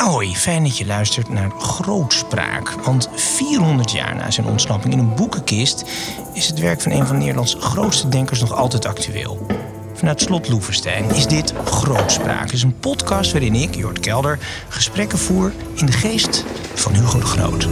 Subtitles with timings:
[0.00, 2.70] Hoi, fijn dat je luistert naar Grootspraak.
[2.70, 5.84] Want 400 jaar na zijn ontsnapping in een boekenkist
[6.32, 9.46] is het werk van een van Nederlands grootste denkers nog altijd actueel.
[9.94, 12.42] Vanuit Slot Loevestein is dit Grootspraak.
[12.42, 16.44] Het is een podcast waarin ik, Jort Kelder, gesprekken voer in de geest
[16.74, 17.68] van Hugo de Groot.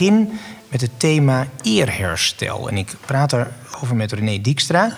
[0.00, 2.68] Begin met het thema eerherstel.
[2.68, 4.92] En ik praat erover met René Dijkstra.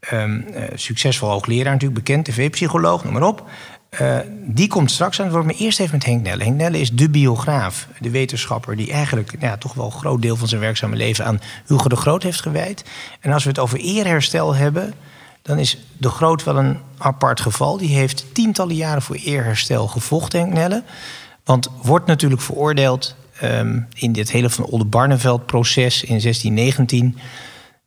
[0.00, 3.44] Ehm, eh, succesvol hoogleraar natuurlijk, bekend tv-psycholoog, noem maar op.
[3.88, 6.44] Eh, die komt straks aan het woord, maar eerst even met Henk Nelle.
[6.44, 8.76] Henk Nelle is de biograaf, de wetenschapper...
[8.76, 11.24] die eigenlijk nou ja, toch wel een groot deel van zijn werkzame leven...
[11.24, 12.84] aan Hugo de Groot heeft gewijd.
[13.20, 14.94] En als we het over eerherstel hebben...
[15.42, 17.76] dan is de Groot wel een apart geval.
[17.76, 20.82] Die heeft tientallen jaren voor eerherstel gevochten, Henk Nelle.
[21.44, 27.16] Want wordt natuurlijk veroordeeld Ehm, in dit hele van Oldenbarneveld-proces in 1619.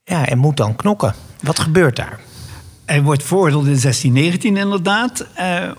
[0.03, 1.15] Ja, en moet dan knokken.
[1.41, 2.19] Wat gebeurt daar?
[2.85, 5.25] Hij wordt veroordeeld in 1619 inderdaad.
[5.39, 5.71] Uh,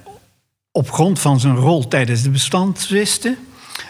[0.72, 3.36] op grond van zijn rol tijdens de bestandwisten.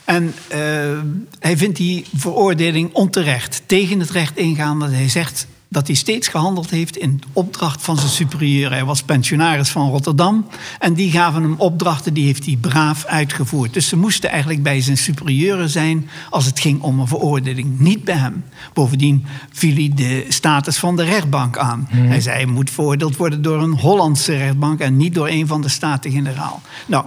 [0.05, 0.99] En uh,
[1.39, 4.79] hij vindt die veroordeling onterecht, tegen het recht ingaan.
[4.79, 8.71] Dat hij zegt dat hij steeds gehandeld heeft in opdracht van zijn superieur.
[8.71, 10.47] Hij was pensionaris van Rotterdam
[10.79, 13.73] en die gaven hem opdrachten, die heeft hij braaf uitgevoerd.
[13.73, 18.05] Dus ze moesten eigenlijk bij zijn superieuren zijn als het ging om een veroordeling, niet
[18.05, 18.45] bij hem.
[18.73, 21.89] Bovendien viel hij de status van de rechtbank aan.
[21.91, 22.07] Mhm.
[22.07, 25.61] Hij zei, hij moet veroordeeld worden door een Hollandse rechtbank en niet door een van
[25.61, 26.63] de Staten-Generaal.
[26.87, 27.05] Nou,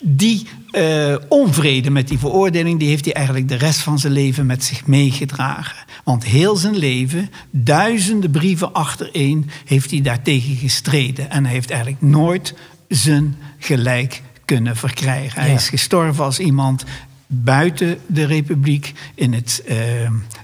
[0.00, 4.46] die uh, onvrede met die veroordeling, die heeft hij eigenlijk de rest van zijn leven
[4.46, 5.76] met zich meegedragen.
[6.06, 11.30] Want heel zijn leven, duizenden brieven achtereen, heeft hij daartegen gestreden.
[11.30, 12.54] En hij heeft eigenlijk nooit
[12.88, 15.40] zijn gelijk kunnen verkrijgen.
[15.40, 16.84] Hij is gestorven als iemand
[17.26, 19.76] buiten de republiek in het uh,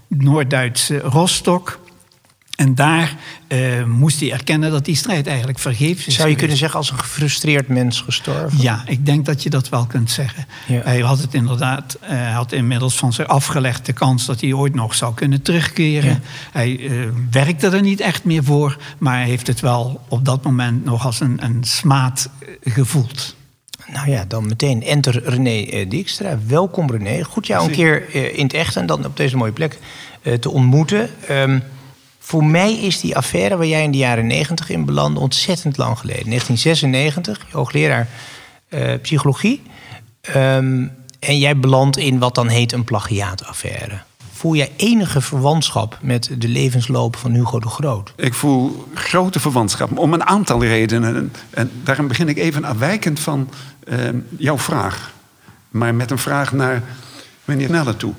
[0.06, 1.80] Noord-Duitse Rostock.
[2.62, 3.16] En daar
[3.48, 6.14] uh, moest hij erkennen dat die strijd eigenlijk vergeefs is.
[6.14, 8.60] Zou je kunnen zeggen als een gefrustreerd mens gestorven?
[8.60, 10.46] Ja, ik denk dat je dat wel kunt zeggen.
[10.66, 14.74] Hij had het inderdaad, uh, had inmiddels van zich afgelegd de kans dat hij ooit
[14.74, 16.22] nog zou kunnen terugkeren.
[16.52, 20.42] Hij uh, werkte er niet echt meer voor, maar hij heeft het wel op dat
[20.42, 22.30] moment nog als een, een smaad
[22.60, 23.36] gevoeld.
[23.92, 26.38] Nou ja, dan meteen enter René Dijkstra.
[26.46, 27.22] Welkom René.
[27.22, 29.78] Goed jou een keer in het echt en dan op deze mooie plek
[30.40, 31.10] te ontmoeten.
[31.30, 31.62] Um,
[32.24, 35.98] voor mij is die affaire waar jij in de jaren 90 in belandde ontzettend lang
[35.98, 36.24] geleden.
[36.24, 38.08] 1996, hoogleraar
[38.68, 39.62] uh, psychologie.
[40.36, 44.00] Um, en jij belandt in wat dan heet een plagiaataffaire.
[44.32, 48.12] Voel jij enige verwantschap met de levensloop van Hugo de Groot?
[48.16, 51.32] Ik voel grote verwantschap om een aantal redenen.
[51.50, 53.50] En daarom begin ik even afwijkend van
[53.84, 53.98] uh,
[54.36, 55.12] jouw vraag.
[55.68, 56.82] Maar met een vraag naar
[57.44, 58.12] meneer Nelle toe.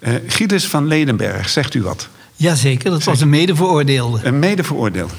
[0.00, 2.08] Uh, van Ledenberg, zegt u wat?
[2.40, 4.20] Jazeker, dat was een medeveroordeelde.
[4.22, 5.14] Een medeveroordeelde.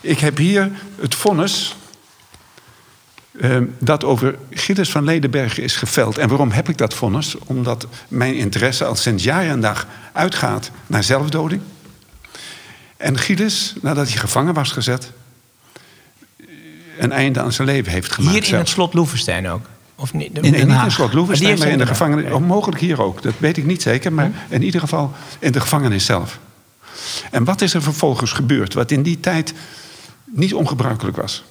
[0.00, 1.76] Ik heb hier het vonnis
[3.32, 6.18] uh, dat over Gilles van Ledenberg is geveld.
[6.18, 7.36] En waarom heb ik dat vonnis?
[7.44, 11.60] Omdat mijn interesse al sinds jaar en dag uitgaat naar zelfdoding.
[12.96, 15.12] En Gilles, nadat hij gevangen was gezet,
[16.98, 18.44] een einde aan zijn leven heeft gemaakt.
[18.44, 19.66] Hier in het slot Loevestein ook?
[19.94, 20.32] Of niet?
[20.40, 22.38] Nee, niet in slot Loevestein, maar in de gevangenis.
[22.38, 24.12] Mogelijk hier ook, dat weet ik niet zeker.
[24.12, 26.38] Maar in ieder geval in de gevangenis zelf.
[27.30, 29.52] En wat is er vervolgens gebeurd, wat in die tijd
[30.24, 31.44] niet ongebruikelijk was?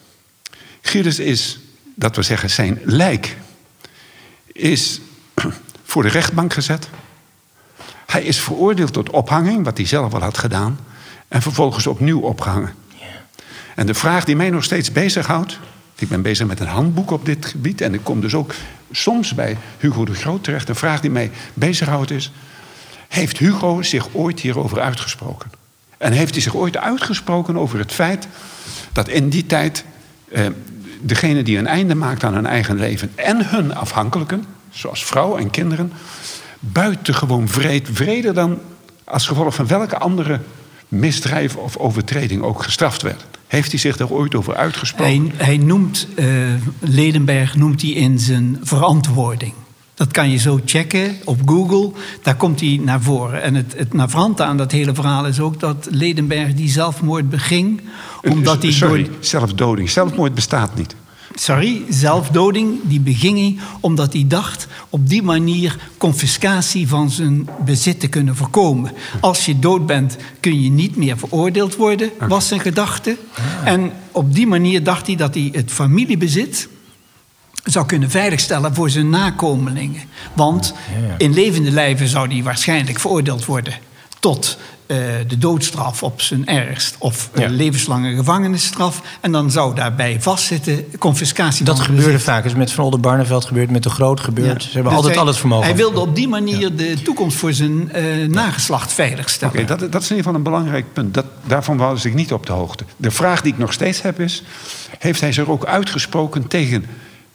[0.81, 1.59] Gilles is,
[1.95, 3.37] dat we zeggen, zijn lijk
[4.45, 4.99] is
[5.83, 6.89] voor de rechtbank gezet.
[8.05, 10.79] Hij is veroordeeld tot ophanging, wat hij zelf al had gedaan,
[11.27, 12.73] en vervolgens opnieuw opgehangen.
[13.75, 15.59] En de vraag die mij nog steeds bezighoudt,
[15.97, 18.53] ik ben bezig met een handboek op dit gebied en ik kom dus ook
[18.91, 20.69] soms bij Hugo de Groot terecht.
[20.69, 22.31] Een vraag die mij bezighoudt is:
[23.15, 25.51] heeft Hugo zich ooit hierover uitgesproken?
[25.97, 28.27] En heeft hij zich ooit uitgesproken over het feit
[28.91, 29.85] dat in die tijd
[30.31, 30.45] eh,
[31.01, 35.49] degene die een einde maakt aan hun eigen leven en hun afhankelijken, zoals vrouw en
[35.49, 35.91] kinderen,
[36.59, 38.59] buitengewoon vreed, vreder dan
[39.03, 40.39] als gevolg van welke andere
[40.87, 43.25] misdrijf of overtreding ook gestraft werd.
[43.47, 45.31] Heeft hij zich daar ooit over uitgesproken?
[45.35, 49.53] Hij, noemt, uh, Ledenberg noemt hij in zijn verantwoording.
[49.95, 51.91] Dat kan je zo checken op Google.
[52.21, 53.41] Daar komt hij naar voren.
[53.41, 57.81] En het, het navrante aan dat hele verhaal is ook dat Ledenberg die zelfmoord beging.
[58.23, 59.13] Omdat hij Sorry, door...
[59.19, 59.89] zelfdoding.
[59.89, 60.95] Zelfmoord bestaat niet.
[61.35, 67.99] sorry, zelfdoding, die beging hij omdat hij dacht op die manier confiscatie van zijn bezit
[67.99, 68.91] te kunnen voorkomen.
[69.19, 73.17] Als je dood bent, kun je niet meer veroordeeld worden, was zijn gedachte.
[73.63, 76.67] En op die manier dacht hij dat hij het familiebezit
[77.65, 80.01] zou kunnen veiligstellen voor zijn nakomelingen.
[80.33, 80.73] Want
[81.17, 83.73] in levende lijven zou hij waarschijnlijk veroordeeld worden
[84.19, 84.57] tot
[84.87, 84.97] uh,
[85.27, 89.01] de doodstraf op zijn ergst of een levenslange gevangenisstraf.
[89.21, 92.43] En dan zou daarbij vastzitten confiscatie Dat gebeurde vaak.
[92.43, 94.63] Dus met Van Oldenbarneveld gebeurd, met de Groot gebeurd.
[94.63, 95.65] Ze hebben dus altijd al het vermogen.
[95.65, 99.55] Hij wilde op die manier de toekomst voor zijn uh, nageslacht veiligstellen.
[99.55, 101.13] Oké, dat, dat is in ieder geval een belangrijk punt.
[101.13, 102.83] Dat, daarvan was ik niet op de hoogte.
[102.97, 104.43] De vraag die ik nog steeds heb is...
[104.99, 106.85] heeft hij zich ook uitgesproken tegen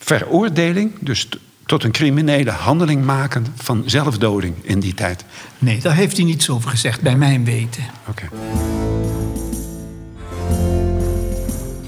[0.00, 0.92] veroordeling...
[1.00, 1.28] dus
[1.66, 5.24] tot een criminele handeling maken van zelfdoding in die tijd?
[5.58, 7.84] Nee, daar heeft hij niets over gezegd, bij mijn weten.
[8.08, 8.28] Oké.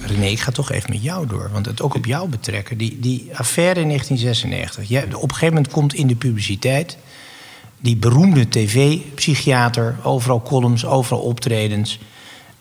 [0.06, 2.79] René, ik ga toch even met jou door, want het ook op jou betrekken.
[2.79, 4.88] Die, die affaire in 1996.
[4.88, 6.97] Ja, op een gegeven moment komt in de publiciteit
[7.82, 11.99] die beroemde tv-psychiater, overal columns, overal optredens.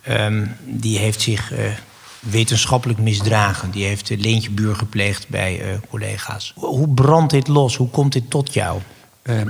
[0.09, 1.59] Um, die heeft zich uh,
[2.21, 3.71] wetenschappelijk misdragen.
[3.71, 6.53] Die heeft leentje buur gepleegd bij uh, collega's.
[6.55, 7.75] Hoe brandt dit los?
[7.75, 8.81] Hoe komt dit tot jou?
[9.23, 9.41] Uh,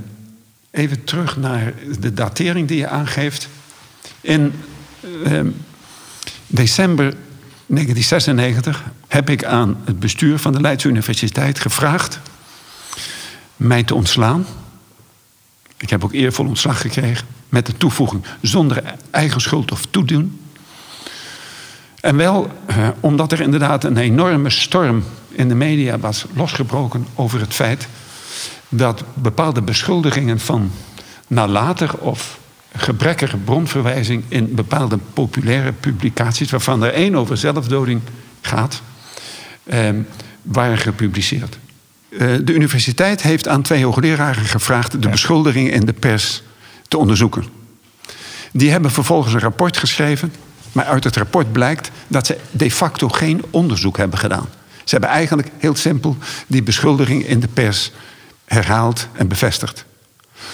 [0.71, 3.49] even terug naar de datering die je aangeeft.
[4.21, 4.53] In
[5.01, 5.41] uh,
[6.47, 7.15] december
[7.65, 12.19] 1996 heb ik aan het bestuur van de Leidse Universiteit gevraagd
[13.55, 14.45] mij te ontslaan.
[15.77, 20.40] Ik heb ook eervol ontslag gekregen met de toevoeging zonder eigen schuld of toedoen.
[22.01, 27.39] En wel eh, omdat er inderdaad een enorme storm in de media was losgebroken over
[27.39, 27.87] het feit
[28.69, 30.71] dat bepaalde beschuldigingen van
[31.27, 32.39] nalatig of
[32.75, 38.01] gebrekkige bronverwijzing in bepaalde populaire publicaties, waarvan er één over zelfdoding
[38.41, 38.81] gaat,
[39.63, 39.89] eh,
[40.41, 41.57] waren gepubliceerd.
[42.09, 46.43] Eh, de universiteit heeft aan twee hoogleraren gevraagd de beschuldigingen in de pers
[46.87, 47.43] te onderzoeken.
[48.51, 50.33] Die hebben vervolgens een rapport geschreven
[50.71, 54.49] maar uit het rapport blijkt dat ze de facto geen onderzoek hebben gedaan.
[54.83, 57.91] Ze hebben eigenlijk heel simpel die beschuldiging in de pers
[58.45, 59.85] herhaald en bevestigd.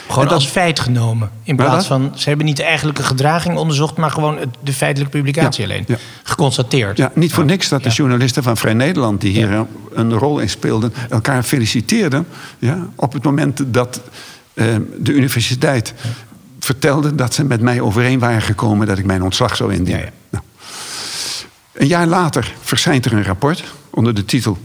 [0.07, 1.31] Gewoon dat, als feit genomen.
[1.43, 5.63] In plaats van, ze hebben niet de eigenlijke gedraging onderzocht, maar gewoon de feitelijke publicatie
[5.63, 5.85] alleen.
[6.23, 6.97] Geconstateerd.
[6.97, 10.49] Ja, niet voor niks dat de journalisten van Vrij Nederland, die hier een rol in
[10.49, 12.27] speelden, elkaar feliciteerden.
[12.59, 14.01] Ja, op het moment dat
[14.53, 14.65] uh,
[14.97, 15.93] de universiteit
[16.59, 20.11] vertelde dat ze met mij overeen waren gekomen dat ik mijn ontslag zou indienen.
[20.29, 20.43] Nou.
[21.73, 24.57] Een jaar later verschijnt er een rapport onder de titel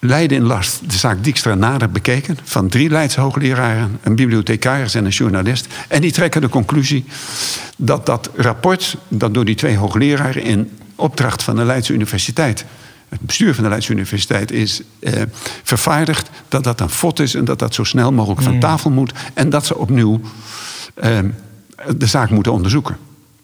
[0.00, 2.38] Leiden in last, de zaak Dijkstra nader bekeken.
[2.42, 5.66] Van drie Leidse hoogleraren, een bibliothecaris en een journalist.
[5.88, 7.04] En die trekken de conclusie
[7.76, 12.64] dat dat rapport, dat door die twee hoogleraren in opdracht van de Leidse Universiteit
[13.08, 15.22] het bestuur van de Leidse Universiteit is eh,
[15.62, 18.60] vervaardigd, dat dat een fot is en dat dat zo snel mogelijk van mm.
[18.60, 19.12] tafel moet.
[19.34, 20.20] En dat ze opnieuw
[21.96, 22.96] de zaak moeten onderzoeken.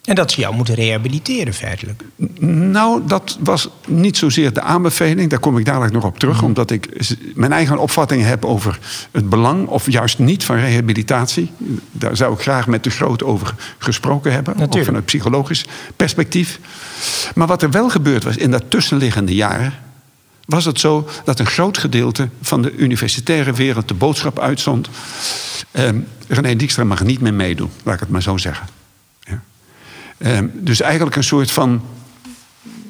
[0.02, 2.02] En dat ze jou moeten rehabiliteren, feitelijk.
[2.40, 5.30] Nou, dat was niet zozeer de aanbeveling.
[5.30, 6.36] Daar kom ik dadelijk nog op terug.
[6.36, 6.44] Mhm.
[6.44, 6.88] Omdat ik
[7.34, 8.78] mijn eigen opvatting heb over
[9.10, 11.50] het belang, of juist niet, van rehabilitatie.
[11.92, 14.56] Daar zou ik graag met de Groot over gesproken hebben.
[14.56, 14.90] Natuurlijk.
[14.90, 15.64] Of een psychologisch
[15.96, 16.58] perspectief.
[17.34, 19.72] Maar wat er wel gebeurd was in dat tussenliggende jaren.
[20.52, 24.88] Was het zo dat een groot gedeelte van de universitaire wereld de boodschap uitzond.
[25.70, 28.66] Ehm, René Dijkstra mag niet meer meedoen, laat ik het maar zo zeggen.
[29.20, 29.42] Ja.
[30.18, 31.82] Ehm, dus eigenlijk een soort van.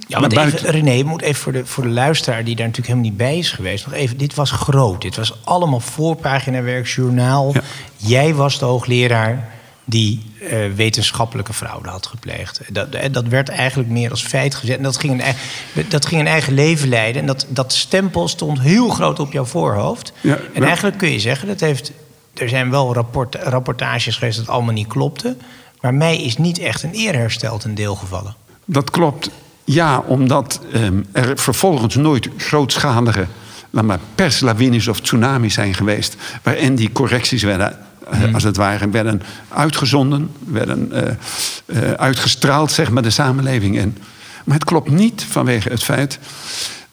[0.08, 3.10] Ja, maar even, René, moet even voor de, voor de luisteraar die daar natuurlijk helemaal
[3.10, 4.16] niet bij is geweest, nog even.
[4.16, 5.02] Dit was groot.
[5.02, 7.54] Dit was allemaal voorpaginawerk, journaal.
[7.96, 9.50] Jij was de hoogleraar
[9.92, 12.60] die uh, wetenschappelijke fraude had gepleegd.
[12.68, 14.76] Dat, eh, dat werd eigenlijk meer als feit gezet.
[14.76, 15.24] En dat ging
[15.74, 17.20] een, dat ging een eigen leven leiden.
[17.20, 20.12] En dat, dat stempel stond heel groot op jouw voorhoofd.
[20.20, 21.92] Ja, en eigenlijk kun je zeggen, dat heeft
[22.34, 25.36] er zijn wel rapport, rapportages geweest dat allemaal niet klopte.
[25.80, 28.34] Maar mij is niet echt een eerherstel ten deel gevallen.
[28.64, 29.30] Dat klopt.
[29.64, 33.26] Ja, omdat ehm, er vervolgens nooit grootschalige
[33.72, 36.16] laat maar, perslawines of tsunamis zijn geweest.
[36.42, 37.78] waarin die correcties werden, eh,
[38.18, 38.34] hmm.
[38.34, 41.02] als het ware, werden uitgezonden, werden uh,
[41.66, 43.98] uh, uitgestraald, zeg maar, de samenleving in.
[44.44, 46.18] Maar het klopt niet vanwege het feit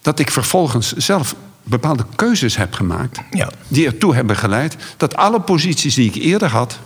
[0.01, 3.19] dat ik vervolgens zelf bepaalde keuzes heb gemaakt.
[3.31, 3.49] Ja.
[3.67, 6.79] die ertoe hebben geleid dat alle posities die ik eerder had.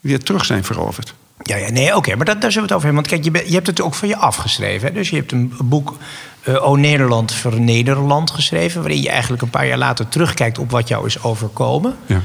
[0.00, 1.14] weer terug zijn veroverd.
[1.42, 3.10] Ja, ja nee, oké, maar dat, daar zullen we het over hebben.
[3.10, 4.88] Want kijk, je, je hebt het ook van je afgeschreven.
[4.88, 4.94] Hè?
[4.94, 5.96] Dus je hebt een boek
[6.44, 8.80] uh, O Nederland voor Nederland geschreven...
[8.80, 11.96] waarin je eigenlijk een paar jaar later terugkijkt op wat jou is overkomen.
[12.06, 12.20] Ja.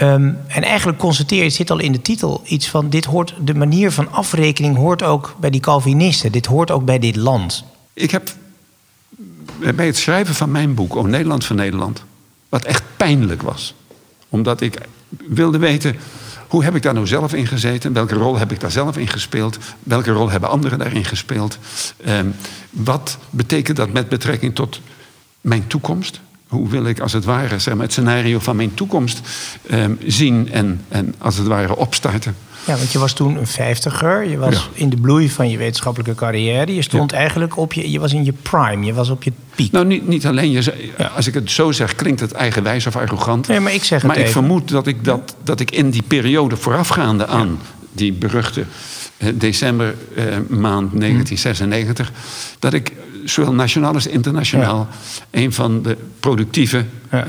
[0.00, 2.90] Um, en eigenlijk constateer je, zit al in de titel, iets van...
[2.90, 6.32] dit hoort, de manier van afrekening hoort ook bij die Calvinisten.
[6.32, 7.64] Dit hoort ook bij dit land.
[7.92, 8.30] Ik heb
[9.74, 12.04] bij het schrijven van mijn boek, O Nederland van Nederland,
[12.48, 13.74] wat echt pijnlijk was.
[14.28, 14.78] Omdat ik
[15.08, 15.96] wilde weten,
[16.48, 17.92] hoe heb ik daar nou zelf in gezeten?
[17.92, 19.58] Welke rol heb ik daar zelf in gespeeld?
[19.82, 21.58] Welke rol hebben anderen daarin gespeeld?
[22.04, 22.26] Ehm,
[22.70, 24.80] wat betekent dat met betrekking tot
[25.40, 26.20] mijn toekomst?
[26.50, 29.20] Hoe wil ik als het ware zeg maar, het scenario van mijn toekomst
[29.68, 32.34] ehm, zien en, en als het ware opstarten?
[32.66, 34.24] Ja, want je was toen een vijftiger.
[34.28, 36.74] Je was in de bloei van je wetenschappelijke carrière.
[36.74, 37.90] Je stond eigenlijk op je...
[37.90, 38.86] Je was in je prime.
[38.86, 39.72] Je was op je piek.
[39.72, 40.50] Nou, niet, niet alleen...
[40.50, 43.48] Je, Als ik het zo zeg, klinkt het eigenwijs of arrogant.
[43.48, 46.02] Nee, maar ik zeg het Maar ik vermoed dat ik, dat, dat ik in die
[46.02, 47.58] periode voorafgaande aan...
[47.92, 48.64] die beruchte
[49.16, 52.12] eh, decembermaand eh, 1996...
[52.58, 52.92] dat ik
[53.32, 54.88] zowel nationaal als internationaal...
[55.30, 56.84] een van de productieve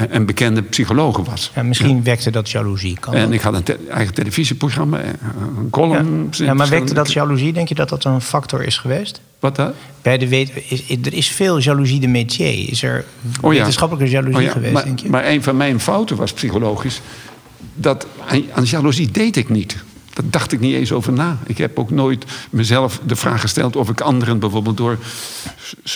[0.10, 1.51] en bekende psychologen was.
[1.55, 2.98] Ja, misschien wekte dat jaloezie.
[3.00, 5.10] Kan en ik had een eigen televisieprogramma, eh,
[5.58, 6.27] een column.
[6.31, 6.53] Ja.
[6.53, 7.53] maar wekte dat jaloezie?
[7.53, 9.22] Denk je dat dat een factor is geweest?
[9.39, 9.74] Wat dat?
[10.01, 12.70] Bij de weet, is, er is veel jaloezie de métier.
[12.70, 13.05] Is er
[13.41, 15.10] oh wetenschappelijke jaloezie oh geweest, maar, denk je?
[15.10, 17.01] Maar een van mijn fouten was psychologisch...
[17.75, 18.08] dat
[18.53, 19.84] aan jaloezie deed ik niet.
[20.13, 21.38] Daar dacht ik niet eens over na.
[21.46, 24.98] Ik heb ook nooit mezelf de vraag gesteld of ik anderen bijvoorbeeld door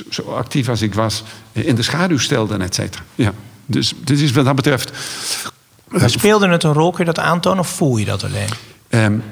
[0.10, 3.04] zo actief als ik was in de schaduw stelde, et cetera.
[3.16, 3.34] Ja.
[3.66, 4.92] Dus dit is wat dat betreft.
[5.88, 6.92] Maar speelde het een rol?
[6.92, 8.50] Kun je dat aantonen of voel je dat alleen?
[8.90, 9.24] Um,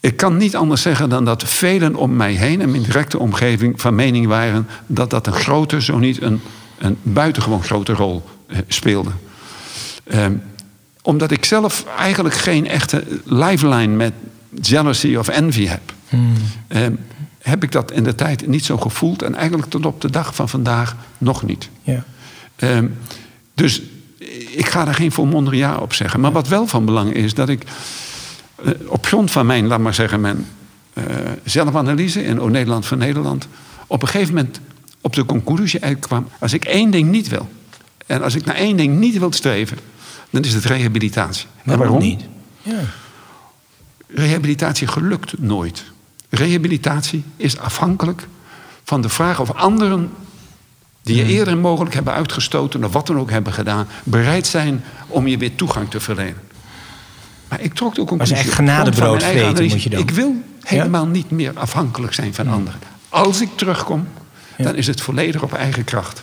[0.00, 3.80] ik kan niet anders zeggen dan dat velen om mij heen en mijn directe omgeving
[3.80, 6.40] van mening waren dat dat een grote, zo niet een,
[6.78, 9.10] een buitengewoon grote rol eh, speelde.
[10.14, 10.42] Um,
[11.02, 14.12] omdat ik zelf eigenlijk geen echte lifeline met
[14.60, 15.92] jealousy of envy heb.
[16.08, 16.32] Hmm.
[16.68, 16.92] Ehm,
[17.42, 19.22] heb ik dat in de tijd niet zo gevoeld.
[19.22, 21.68] En eigenlijk tot op de dag van vandaag nog niet.
[21.82, 22.04] Ja.
[22.56, 22.86] Ehm,
[23.54, 23.82] dus
[24.50, 26.20] ik ga daar geen volmondig ja op zeggen.
[26.20, 27.64] Maar wat wel van belang is, dat ik
[28.64, 30.46] uh, op grond van mijn, laat maar zeggen, mijn
[30.94, 31.04] uh,
[31.44, 33.48] zelfanalyse in O Nederland van Nederland,
[33.86, 34.60] op een gegeven moment
[35.00, 37.48] op de conclusie uitkwam: als ik één ding niet wil,
[38.06, 39.78] en als ik naar één ding niet wil streven,
[40.30, 41.46] dan is het rehabilitatie.
[41.62, 42.24] Maar waarom niet?
[42.62, 42.80] Ja.
[44.06, 45.84] Rehabilitatie gelukt nooit.
[46.28, 48.28] Rehabilitatie is afhankelijk
[48.84, 50.10] van de vraag of anderen
[51.02, 55.26] die je eerder mogelijk hebben uitgestoten of wat dan ook hebben gedaan, bereid zijn om
[55.26, 56.40] je weer toegang te verlenen.
[57.48, 58.36] Maar ik trok ook een conclusie.
[58.36, 60.00] Maar echt genadebrood vreten moet je dan.
[60.00, 62.80] Ik wil helemaal niet meer afhankelijk zijn van anderen.
[63.08, 64.08] Als ik terugkom,
[64.56, 66.22] dan is het volledig op eigen kracht.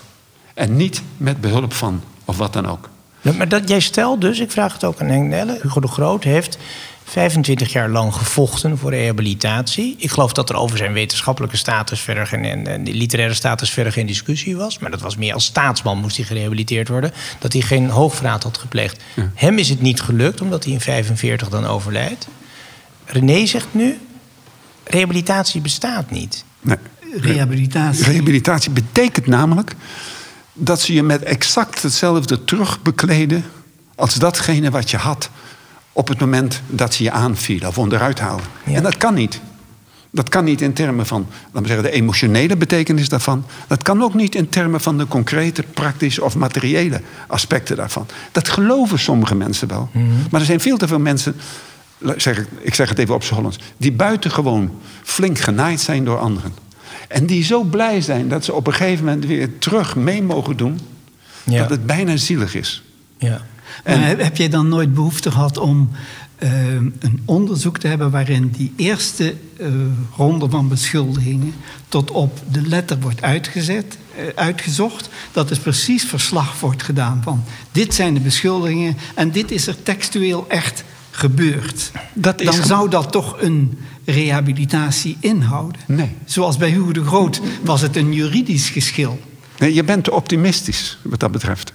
[0.54, 2.90] En niet met behulp van of wat dan ook.
[3.34, 5.60] Maar dat, jij stelt dus, ik vraag het ook aan Henk Nelle...
[5.62, 6.58] Hugo de Groot heeft
[7.04, 9.96] 25 jaar lang gevochten voor rehabilitatie.
[9.98, 13.94] Ik geloof dat er over zijn wetenschappelijke status verder geen, en de literaire status verder
[13.94, 14.80] geen discussie was.
[14.80, 17.12] Maar dat was meer als staatsman moest hij gerehabiliteerd worden.
[17.40, 19.04] Dat hij geen hoogverraad had gepleegd.
[19.34, 22.28] Hem is het niet gelukt, omdat hij in 45 dan overlijdt.
[23.06, 24.00] René zegt nu,
[24.84, 26.44] rehabilitatie bestaat niet.
[26.62, 26.78] Nee.
[27.16, 28.04] Rehabilitatie.
[28.04, 29.76] Rehabilitatie betekent namelijk
[30.58, 33.46] dat ze je met exact hetzelfde terugbekleden
[33.96, 35.30] als datgene wat je had
[35.92, 38.46] op het moment dat ze je aanvielen of onderuit haalden.
[38.66, 39.42] En dat kan niet.
[40.12, 43.46] Dat kan niet in termen van laten we zeggen, de emotionele betekenis daarvan.
[43.68, 48.08] Dat kan ook niet in termen van de concrete, praktische of materiële aspecten daarvan.
[48.32, 49.90] Dat geloven sommige mensen wel.
[49.92, 50.06] Mhm.
[50.32, 51.36] Maar er zijn veel te veel mensen,
[52.18, 54.72] zeg ik, ik zeg het even op z'n Hollands, die buitengewoon
[55.04, 56.54] flink genaaid zijn door anderen.
[57.08, 60.58] En die zo blij zijn dat ze op een gegeven moment weer terug mee mogen
[60.58, 60.80] doen.
[61.44, 62.84] Dat het bijna zielig is.
[63.18, 63.42] Ja.
[63.84, 65.90] En, heb jij dan nooit behoefte gehad om
[66.40, 69.68] uh, een onderzoek te hebben waarin die eerste uh,
[70.16, 71.54] ronde van beschuldigingen
[71.90, 75.10] tot op de letter wordt uitgezet, uh, uitgezocht?
[75.32, 79.84] Dat is precies verslag wordt gedaan van dit zijn de beschuldigingen en dit is er
[79.84, 80.84] textueel echt
[81.18, 81.92] gebeurd.
[82.14, 85.82] Dat is dan zou dat toch een rehabilitatie inhouden.
[85.88, 86.16] Nee.
[86.26, 89.20] Zoals bij Hugo de Groot was het een juridisch geschil.
[89.60, 91.74] Nee, je bent te optimistisch wat dat betreft.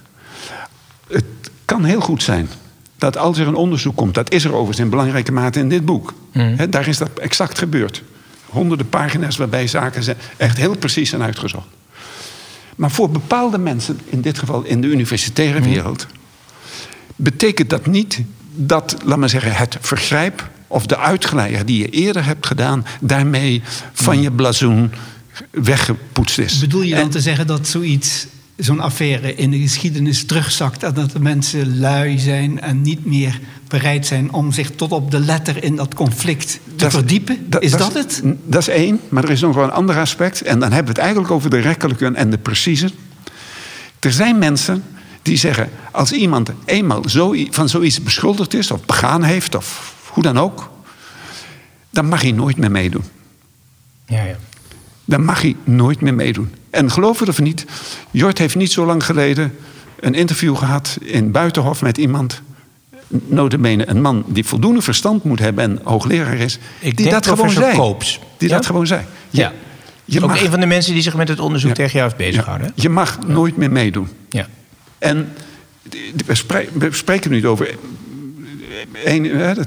[1.07, 1.25] Het
[1.65, 2.49] kan heel goed zijn
[2.97, 5.85] dat als er een onderzoek komt, dat is er overigens in belangrijke mate in dit
[5.85, 6.13] boek.
[6.33, 6.69] Mm.
[6.69, 8.03] daar is dat exact gebeurd.
[8.45, 11.67] Honderden pagina's waarbij zaken zijn echt heel precies zijn uitgezocht.
[12.75, 15.69] Maar voor bepaalde mensen, in dit geval in de universitaire mhm.
[15.69, 16.07] wereld,
[17.15, 18.21] betekent dat niet
[18.55, 23.61] dat, laat maar zeggen, het vergrijp of de uitglijder die je eerder hebt gedaan, daarmee
[23.93, 24.91] van je blazoen
[25.51, 26.59] weggepoetst is.
[26.59, 31.11] Bedoel je dan te zeggen dat zoiets, zo'n affaire in de geschiedenis terugzakt en dat
[31.11, 35.63] de mensen lui zijn en niet meer bereid zijn om zich tot op de letter
[35.63, 37.37] in dat conflict te verdiepen?
[37.59, 38.21] is dat, het?
[38.45, 40.41] Dat is één, maar er is nog wel een ander aspect.
[40.41, 42.89] En dan hebben we het eigenlijk over de rekkelijke en de precieze.
[43.99, 44.83] Er zijn mensen
[45.23, 50.23] die zeggen: als iemand eenmaal zo, van zoiets beschuldigd is, of begaan heeft, of hoe
[50.23, 50.69] dan ook,
[51.89, 53.03] dan mag hij nooit meer meedoen.
[54.05, 54.35] Ja, ja.
[55.05, 56.53] dan mag hij nooit meer meedoen.
[56.69, 57.65] En geloof het of niet,
[58.11, 59.55] Jort heeft niet zo lang geleden
[59.99, 62.41] een interview gehad in Buitenhof met iemand.
[63.07, 66.59] Notabene een man die voldoende verstand moet hebben en hoogleraar is.
[66.79, 67.77] Ik die dat gewoon zei.
[67.77, 68.19] Koops.
[68.37, 69.01] Die dat gewoon zei.
[69.29, 69.53] Ja.
[70.05, 72.17] Je ook mag, een van de mensen die zich met het onderzoek tegen jou heeft
[72.17, 72.71] bezighouden.
[72.75, 74.07] Je mag nooit meer meedoen.
[74.29, 74.47] Ja.
[75.03, 75.33] En
[76.25, 77.75] we spreken nu over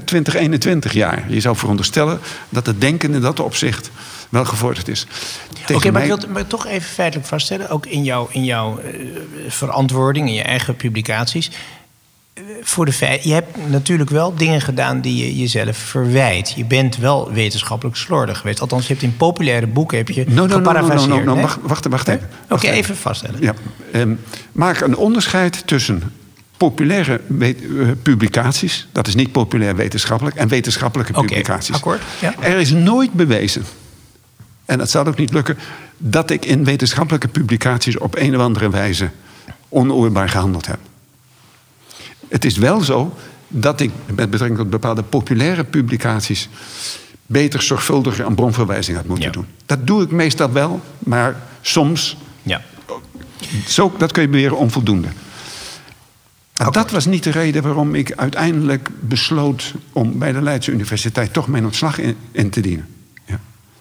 [0.05, 1.25] 2021 jaar.
[1.27, 3.89] Je zou veronderstellen dat het denken in dat opzicht
[4.29, 5.05] wel gevorderd is.
[5.73, 7.69] Oké, maar ik wil het toch even feitelijk vaststellen.
[7.69, 9.09] Ook in jouw, in jouw uh,
[9.47, 11.51] verantwoording, in je eigen publicaties.
[12.61, 16.53] Voor de feit, je hebt natuurlijk wel dingen gedaan die je jezelf verwijt.
[16.55, 18.61] Je bent wel wetenschappelijk slordig geweest.
[18.61, 21.09] Althans, je hebt in populaire boeken heb je no, no, geparafraseerd.
[21.09, 22.29] No, no, no, no, Wacht, wacht, wacht even.
[22.49, 23.41] Oké, even vaststellen.
[23.41, 23.53] Ja,
[23.93, 24.19] um,
[24.51, 26.03] maak een onderscheid tussen
[26.57, 27.49] populaire eh,
[28.01, 31.75] publicaties, dat is niet populair wetenschappelijk, en wetenschappelijke publicaties.
[31.75, 32.33] Akkoord, ja.
[32.39, 33.63] Er is nooit bewezen,
[34.65, 35.57] en dat zal ook niet lukken,
[35.97, 39.09] dat ik in wetenschappelijke publicaties op een of andere wijze
[39.69, 40.79] onoorbaar gehandeld heb.
[42.27, 43.13] Het is wel zo
[43.47, 46.49] dat ik met betrekking tot bepaalde populaire publicaties
[47.25, 49.31] beter zorgvuldiger aan bronverwijzing had moeten ja.
[49.31, 49.45] doen.
[49.65, 52.17] Dat doe ik meestal wel, maar soms.
[52.43, 52.61] Ja.
[53.67, 55.07] Zo, dat kun je beweren onvoldoende.
[56.71, 61.47] Dat was niet de reden waarom ik uiteindelijk besloot om bij de Leidse Universiteit toch
[61.47, 62.87] mijn ontslag in, in te dienen.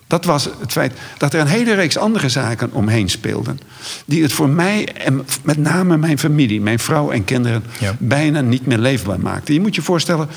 [0.07, 3.61] Dat was het feit dat er een hele reeks andere zaken omheen speelden.
[4.05, 7.65] Die het voor mij en met name mijn familie, mijn vrouw en kinderen,
[7.99, 9.55] bijna niet meer leefbaar maakten.
[9.55, 10.29] Je moet je voorstellen,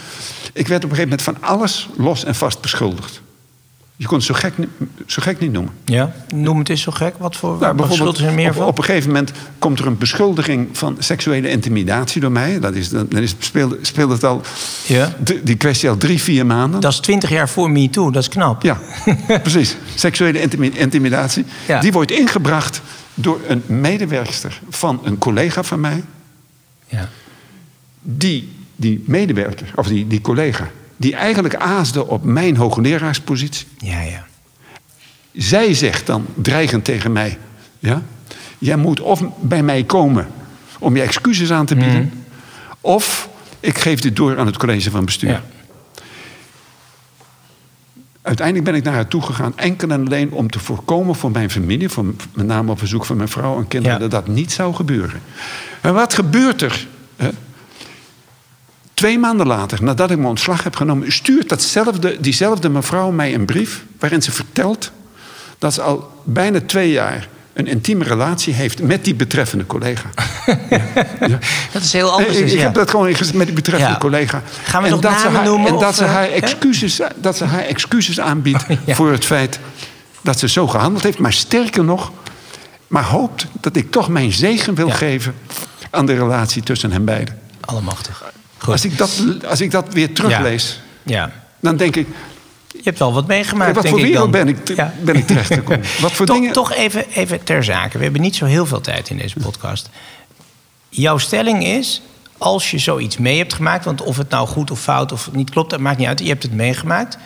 [0.53, 3.21] ik werd op een gegeven moment van alles los en vast beschuldigd.
[3.99, 4.53] Je kon het zo gek,
[5.05, 5.73] zo gek niet noemen.
[5.85, 7.13] Ja, noem het eens zo gek.
[7.17, 8.65] Wat voor nou, bijvoorbeeld, is er meer van?
[8.65, 12.59] Op een gegeven moment komt er een beschuldiging van seksuele intimidatie door mij.
[12.59, 14.41] Dat is, dan is, speelt, speelt het al,
[14.87, 15.15] ja.
[15.43, 16.81] die kwestie al drie, vier maanden.
[16.81, 18.63] Dat is twintig jaar voor me toe, dat is knap.
[18.63, 18.77] Ja,
[19.41, 19.77] precies.
[19.95, 20.41] Seksuele
[20.73, 21.45] intimidatie.
[21.67, 21.79] Ja.
[21.79, 22.81] Die wordt ingebracht
[23.13, 26.03] door een medewerkster van een collega van mij.
[26.85, 27.09] Ja.
[28.01, 33.67] Die, die medewerker, of die, die collega, die eigenlijk aasde op mijn hoogleraarspositie.
[33.77, 34.25] Ja, ja.
[35.33, 37.37] Zij zegt dan dreigend tegen mij:
[37.79, 38.03] ja,
[38.59, 40.27] Jij moet of bij mij komen
[40.79, 42.15] om je excuses aan te bieden, mhm.
[42.81, 45.29] of ik geef dit door aan het college van bestuur.
[45.29, 45.43] Ja.
[48.21, 51.49] Uiteindelijk ben ik naar haar toe gegaan, enkel en alleen om te voorkomen voor mijn
[51.49, 54.73] familie, voor, met name op verzoek van mijn vrouw en kinderen, dat dat niet zou
[54.73, 55.21] gebeuren.
[55.81, 56.87] En wat gebeurt er?
[58.99, 63.45] Twee maanden later, nadat ik mijn ontslag heb genomen, stuurt datzelfde, diezelfde mevrouw mij een
[63.45, 64.91] brief waarin ze vertelt
[65.57, 70.09] dat ze al bijna twee jaar een intieme relatie heeft met die betreffende collega.
[71.27, 71.39] ja.
[71.71, 72.37] Dat is heel anders.
[72.37, 74.43] Ik, ik heb dat gewoon met die betreffende collega.
[74.63, 75.67] Gaan we en nog dat namen haar, noemen?
[75.67, 79.59] En dat, ze haar excuses, dat ze haar excuses aanbiedt voor het feit
[80.21, 81.19] dat ze zo gehandeld heeft.
[81.19, 82.11] Maar sterker nog,
[82.87, 85.35] maar hoopt dat ik toch mijn zegen wil geven
[85.89, 87.39] aan de relatie tussen hen beiden.
[87.59, 88.37] Allemachtig.
[88.65, 91.31] Als ik, dat, als ik dat weer teruglees, ja.
[91.59, 92.07] dan denk ik.
[92.71, 93.75] Je hebt wel wat meegemaakt.
[93.75, 94.93] wat voor wereld ben ik, ja.
[95.01, 95.85] ben ik terechtgekomen?
[96.01, 96.53] wat voor toch, dingen.
[96.53, 97.97] Toch even, even ter zake.
[97.97, 99.89] We hebben niet zo heel veel tijd in deze podcast.
[100.89, 102.01] Jouw stelling is.
[102.37, 105.49] Als je zoiets mee hebt gemaakt, want of het nou goed of fout of niet
[105.49, 106.19] klopt, dat maakt niet uit.
[106.19, 107.17] Je hebt het meegemaakt.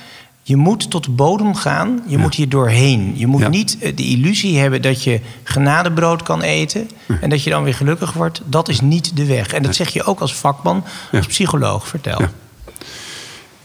[0.46, 2.04] Je moet tot de bodem gaan.
[2.08, 3.14] Je moet hier doorheen.
[3.16, 6.90] Je moet niet eh, de illusie hebben dat je genadebrood kan eten.
[7.22, 8.42] En dat je dan weer gelukkig wordt.
[8.46, 9.54] Dat is niet de weg.
[9.54, 11.88] En dat zeg je ook als vakman, als psycholoog.
[11.88, 12.22] Vertel.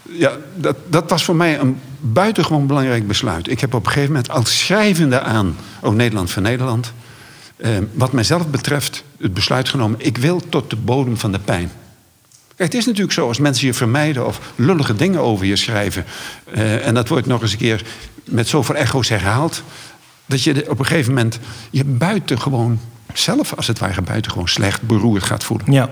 [0.02, 3.50] Ja, dat, dat was voor mij een buitengewoon belangrijk besluit.
[3.50, 6.92] Ik heb op een gegeven moment als schrijvende aan ook Nederland voor Nederland...
[7.56, 10.00] Eh, wat mijzelf betreft het besluit genomen...
[10.00, 11.70] ik wil tot de bodem van de pijn.
[12.58, 16.04] Kijk, het is natuurlijk zo, als mensen je vermijden of lullige dingen over je schrijven.
[16.54, 17.82] Uh, en dat wordt nog eens een keer
[18.24, 19.62] met zoveel echo's herhaald.
[20.26, 21.38] Dat je op een gegeven moment
[21.70, 22.80] je buitengewoon
[23.14, 25.72] zelf, als het ware, buitengewoon slecht beroerd gaat voelen.
[25.72, 25.90] Ja.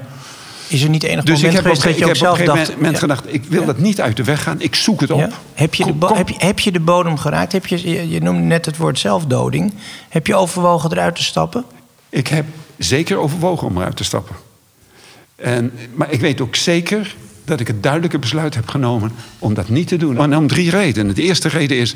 [0.69, 2.49] Is er niet enig dus moment ik heb geweest dat je ik ook zelf op
[2.49, 2.75] een dacht...
[2.75, 4.61] moment gedacht, ik wil dat niet uit de weg gaan.
[4.61, 5.19] Ik zoek het op.
[5.19, 5.31] Ja.
[5.55, 7.53] Heb, je kom, heb, je, heb je de bodem geraakt?
[7.53, 9.75] Heb je, je, je noemde net het woord zelfdoding.
[10.09, 11.65] Heb je overwogen eruit te stappen?
[12.09, 12.47] Ik heb
[12.79, 14.37] zeker overwogen om eruit te stappen.
[15.37, 19.69] En, maar ik weet ook zeker dat ik het duidelijke besluit heb genomen om dat
[19.69, 20.19] niet te doen.
[20.19, 21.15] En om drie redenen.
[21.15, 21.95] De eerste reden is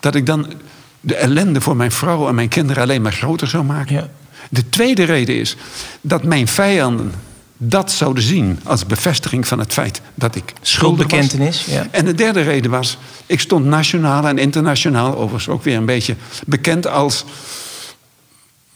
[0.00, 0.52] dat ik dan
[1.00, 3.94] de ellende voor mijn vrouw en mijn kinderen alleen maar groter zou maken.
[3.94, 4.08] Ja.
[4.48, 5.56] De tweede reden is
[6.00, 7.12] dat mijn vijanden
[7.56, 11.64] dat zouden zien als bevestiging van het feit dat ik schuldig was.
[11.64, 11.86] Ja.
[11.90, 16.16] En de derde reden was, ik stond nationaal en internationaal overigens ook weer een beetje
[16.46, 17.24] bekend als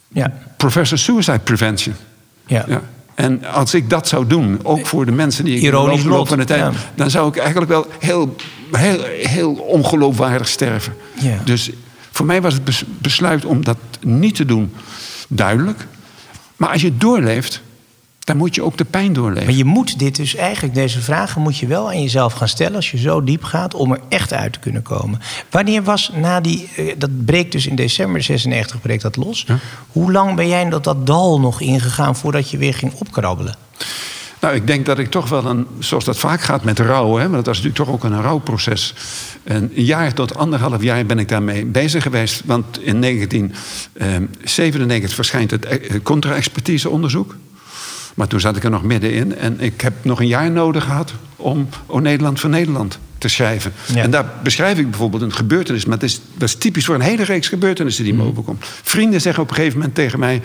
[0.08, 0.32] ja.
[0.56, 1.94] professor suicide prevention.
[2.46, 2.64] Ja.
[2.68, 2.82] ja.
[3.16, 6.28] En als ik dat zou doen, ook voor de mensen die ik Ironisch de loop
[6.28, 6.74] van de tijd...
[6.94, 8.36] dan zou ik eigenlijk wel heel,
[8.72, 10.96] heel, heel ongeloofwaardig sterven.
[11.20, 11.38] Ja.
[11.44, 11.70] Dus
[12.10, 14.72] Voor mij was het besluit om dat niet te doen
[15.28, 15.86] duidelijk.
[16.56, 17.60] Maar als je doorleeft,
[18.26, 19.44] dan moet je ook de pijn doorleven.
[19.44, 22.74] Maar je moet dit dus eigenlijk, deze vragen moet je wel aan jezelf gaan stellen
[22.74, 25.20] als je zo diep gaat om er echt uit te kunnen komen.
[25.50, 29.46] Wanneer was na die, eh, dat breekt dus in december 96 breekt dat los.
[29.88, 33.54] Hoe lang ben jij in dat, dat dal nog ingegaan voordat je weer ging opkrabbelen?
[34.40, 37.28] Nou, ik denk dat ik toch wel een, zoals dat vaak gaat met rouw, hè,
[37.28, 38.94] want dat is natuurlijk toch ook een rouwproces.
[39.44, 42.42] een jaar tot anderhalf jaar ben ik daarmee bezig geweest.
[42.44, 47.36] Want in 1997 verschijnt het eh, contra-expertiseonderzoek.
[48.16, 49.36] Maar toen zat ik er nog middenin.
[49.36, 53.72] En ik heb nog een jaar nodig gehad om O Nederland voor Nederland te schrijven.
[53.94, 55.84] En daar beschrijf ik bijvoorbeeld een gebeurtenis.
[55.84, 58.28] Maar dat is, dat is typisch voor een hele reeks gebeurtenissen die me mm.
[58.28, 58.64] overkomt.
[58.82, 60.42] Vrienden zeggen op een gegeven moment tegen mij...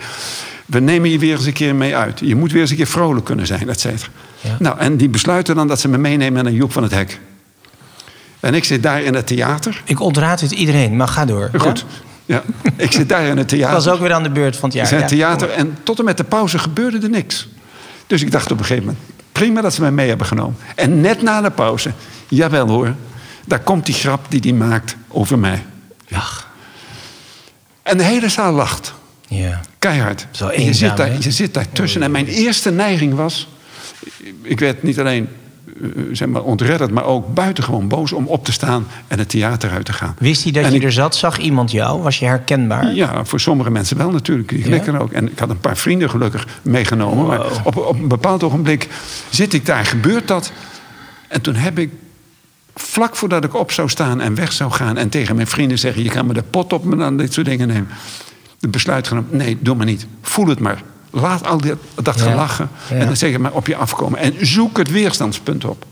[0.66, 2.20] we nemen je weer eens een keer mee uit.
[2.20, 4.10] Je moet weer eens een keer vrolijk kunnen zijn, et cetera.
[4.40, 4.56] Ja.
[4.58, 7.20] Nou, en die besluiten dan dat ze me meenemen naar Joep van het Hek.
[8.40, 9.82] En ik zit daar in het theater.
[9.84, 11.50] Ik ontraad het iedereen, maar ga door.
[11.56, 11.84] Goed.
[12.26, 12.42] Ja?
[12.76, 13.74] ik zit daar in het theater.
[13.74, 14.92] Dat was ook weer aan de beurt van het jaar.
[14.92, 17.48] Ik het theater en tot en met de pauze gebeurde er niks.
[18.12, 20.56] Dus ik dacht op een gegeven moment, prima dat ze mij mee hebben genomen.
[20.74, 21.92] En net na de pauze,
[22.28, 22.94] jawel hoor,
[23.46, 25.62] daar komt die grap die hij maakt over mij.
[26.10, 26.50] Ach.
[27.82, 28.94] En de hele zaal lacht.
[29.28, 29.60] Ja.
[29.78, 30.26] Keihard.
[30.30, 32.02] Zo eenzaam, je, zit daar, je zit daar tussen.
[32.02, 33.48] En mijn eerste neiging was...
[34.42, 35.28] Ik werd niet alleen
[36.12, 39.84] zeg maar, ontredderd, maar ook buitengewoon boos om op te staan en het theater uit
[39.84, 40.14] te gaan.
[40.18, 41.16] Wist hij dat je er zat?
[41.16, 42.02] Zag iemand jou?
[42.02, 42.94] Was je herkenbaar?
[42.94, 44.48] Ja, voor sommige mensen wel natuurlijk.
[44.48, 44.98] Die ja?
[44.98, 45.12] ook.
[45.12, 47.26] En ik had een paar vrienden gelukkig meegenomen.
[47.26, 48.88] Maar op, op een bepaald ogenblik
[49.30, 50.52] zit ik daar, gebeurt dat.
[51.28, 51.90] En toen heb ik
[52.74, 54.96] vlak voordat ik op zou staan en weg zou gaan...
[54.96, 56.02] en tegen mijn vrienden zeggen...
[56.02, 57.88] je kan me de pot op me dan dit soort dingen nemen.
[58.58, 60.06] De besluit genomen, nee, doe maar niet.
[60.22, 60.82] Voel het maar.
[61.14, 61.60] Laat al
[62.02, 64.18] dat, gelachen en dan zeg maar op je afkomen.
[64.18, 65.84] En zoek het weerstandspunt op.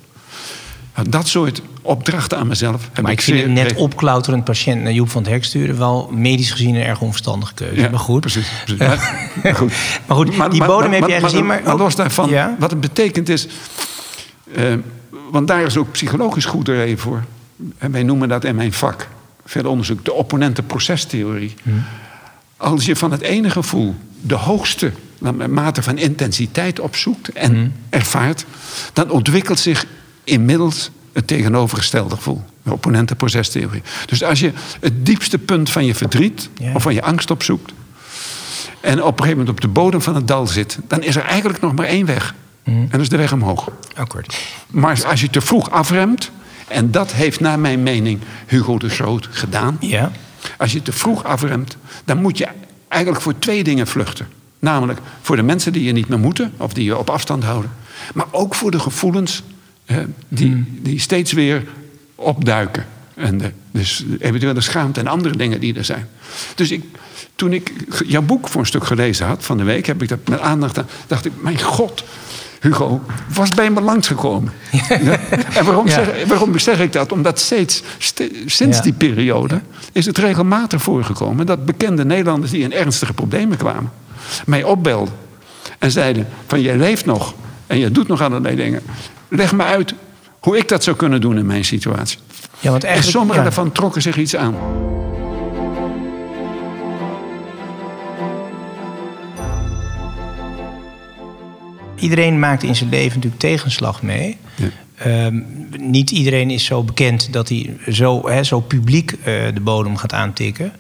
[1.09, 2.89] Dat soort opdrachten aan mezelf.
[2.93, 5.79] Heb maar ik, vind een net opklauterend patiënt naar Joep van het Hek sturen...
[5.79, 7.91] wel medisch gezien een erg onverstandige keuze.
[7.91, 8.21] maar goed.
[8.21, 8.51] Precies.
[8.65, 8.79] precies.
[9.43, 9.73] maar, goed.
[10.07, 11.47] maar goed, die bodem heb jij gezien.
[11.47, 13.47] Maar, maar los daarvan, wat het betekent is...
[14.57, 14.75] Uh,
[15.31, 17.25] want daar is ook psychologisch goed reden voor.
[17.79, 19.09] En wij noemen dat in mijn vak,
[19.45, 21.55] verder onderzoek, de opponentenprocestheorie.
[21.63, 21.85] Hmm.
[22.57, 24.93] Als je van het ene gevoel de hoogste
[25.49, 27.73] mate van intensiteit opzoekt en hmm.
[27.91, 28.45] ervaart,
[28.93, 29.87] dan ontwikkelt zich
[30.25, 32.45] inmiddels het tegenovergestelde gevoel.
[32.63, 33.83] De opponentenprocestheorie.
[34.07, 37.73] Dus als je het diepste punt van je verdriet of van je angst opzoekt.
[38.81, 41.25] en op een gegeven moment op de bodem van het dal zit, dan is er
[41.25, 42.35] eigenlijk nog maar één weg.
[42.65, 42.77] Mhm.
[42.77, 43.69] En dat is de weg omhoog.
[43.95, 44.41] Akkoord.
[44.71, 46.31] Maar als je te vroeg afremt,
[46.69, 49.77] en dat heeft naar mijn mening Hugo de Groot gedaan.
[49.81, 50.11] Ja.
[50.59, 52.49] Als je te vroeg afremt, dan moet je
[52.89, 54.29] eigenlijk voor twee dingen vluchten.
[54.61, 57.71] Namelijk voor de mensen die je niet meer moeten, of die je op afstand houden.
[58.15, 59.43] Maar ook voor de gevoelens
[60.29, 60.63] die, mhm.
[60.83, 61.65] die steeds weer
[62.15, 62.87] opduiken.
[63.15, 66.09] En de, dus eventueel de schaamte en andere dingen die er zijn.
[66.55, 66.85] Dus ik,
[67.35, 67.73] toen ik
[68.07, 70.79] jouw boek voor een stuk gelezen had van de week, heb ik dat met aandacht
[70.79, 70.89] aan.
[71.07, 72.05] dacht ik, mijn god,
[72.61, 73.01] Hugo
[73.35, 74.53] was bij me langsgekomen.
[74.89, 75.19] Ja.
[75.55, 77.13] En waarom, zeg, waarom, zeg, ik dat?
[77.13, 77.83] Omdat steeds,
[78.47, 79.61] sinds die periode
[79.93, 83.93] is het regelmatig voorgekomen dat bekende Nederlanders die in ernstige problemen kwamen,
[84.47, 85.15] mij opbelden
[85.79, 87.35] en zeiden: van jij leeft nog
[87.67, 88.83] en je doet nog allerlei dingen.
[89.29, 89.95] Leg me uit
[90.41, 92.19] hoe ik dat zou kunnen doen in mijn situatie.
[92.61, 94.55] Ja, want en sommigen daarvan trokken zich iets aan.
[101.95, 104.37] Iedereen maakt in zijn leven natuurlijk tegenslag mee.
[104.55, 104.67] Ja.
[104.95, 105.41] Ehm,
[105.77, 110.13] niet iedereen is zo bekend dat hij zo, he, zo publiek uh, de bodem gaat
[110.13, 110.73] aantikken.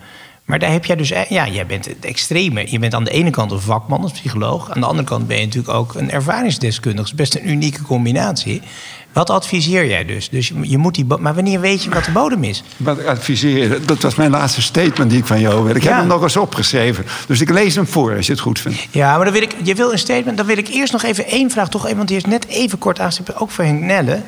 [0.51, 2.71] Maar daar heb jij dus, e- ja, jij bent het extreme.
[2.71, 4.71] Je bent aan de ene kant een vakman als psycholoog.
[4.71, 6.97] Aan de andere kant ben je natuurlijk ook een ervaringsdeskundige.
[6.97, 8.63] Dat is best een unieke combinatie.
[9.12, 10.29] Wat adviseer jij dus?
[10.29, 12.62] dus je moet die maar wanneer weet je wat de bodem is?
[12.77, 15.75] Wat ik adviseer, dat was mijn laatste statement die ik van jou wil.
[15.75, 17.05] Ik heb hem nog eens opgeschreven.
[17.27, 18.87] Dus ik lees hem voor als je het goed vindt.
[18.90, 20.37] Ja, maar dan wil ik, je wil een statement.
[20.37, 21.68] Dan wil ik eerst nog even één vraag.
[21.68, 23.37] Toch want die is net even kort aanstippen.
[23.37, 24.23] Ook voor Henk Nelle,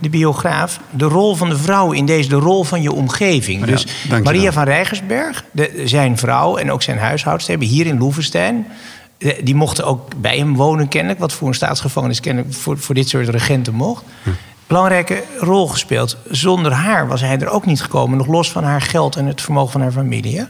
[0.00, 0.80] de biograaf.
[0.90, 3.64] De rol van de vrouw in deze, de rol van je omgeving.
[3.64, 3.86] dus
[4.22, 7.50] Maria van Rijgersberg, de, zijn vrouw en ook zijn huishoudster...
[7.50, 8.66] hebben hier in Loevestein
[9.18, 11.20] die mochten ook bij hem wonen, kennelijk.
[11.20, 14.04] Wat voor een staatsgevangenis kennelijk voor, voor dit soort regenten mocht.
[14.22, 14.30] Hm.
[14.66, 16.16] Belangrijke rol gespeeld.
[16.30, 18.18] Zonder haar was hij er ook niet gekomen.
[18.18, 20.34] Nog los van haar geld en het vermogen van haar familie.
[20.34, 20.48] Ja,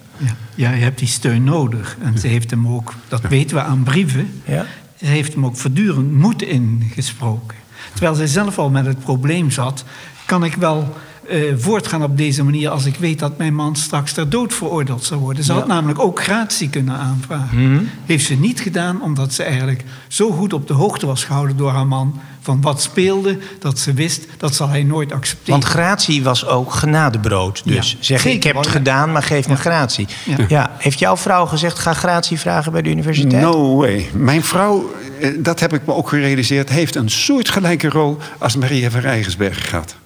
[0.54, 1.96] ja je hebt die steun nodig.
[2.02, 4.42] En ze heeft hem ook, dat weten we aan brieven.
[4.44, 4.66] Ja.
[4.96, 7.56] Ze heeft hem ook voortdurend moed ingesproken.
[7.92, 9.84] Terwijl zij zelf al met het probleem zat,
[10.26, 10.94] kan ik wel
[11.30, 15.04] uh, voortgaan op deze manier als ik weet dat mijn man straks ter dood veroordeeld
[15.04, 15.44] zou worden.
[15.44, 17.72] Ze had namelijk ook gratie kunnen aanvragen.
[17.72, 17.84] Mhm.
[18.04, 21.70] Heeft ze niet gedaan omdat ze eigenlijk zo goed op de hoogte was gehouden door
[21.70, 25.60] haar man van wat speelde, dat ze wist, dat zal hij nooit accepteren.
[25.60, 27.62] Want gratie was ook genadebrood.
[27.64, 27.96] Dus ja.
[28.00, 30.06] zeg ik heb het gedaan, maar geef me gratie.
[30.48, 30.70] Ja.
[30.78, 33.42] Heeft jouw vrouw gezegd, ga gratie vragen bij de universiteit?
[33.42, 34.10] No way.
[34.12, 38.90] Mijn vrouw, eh, dat heb ik me ook gerealiseerd, heeft een soortgelijke rol als Maria
[38.90, 39.96] van Rijgensberg gehad.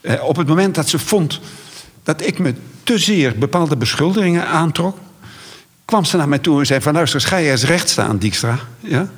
[0.00, 1.40] Eh, op het moment dat ze vond
[2.02, 4.98] dat ik me te zeer bepaalde beschuldigingen aantrok,
[5.84, 8.58] kwam ze naar mij toe en zei van luister, ga je eens recht staan, Dijkstra.
[8.80, 9.08] Ja?